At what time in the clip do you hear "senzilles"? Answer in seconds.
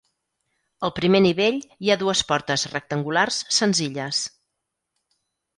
3.59-4.23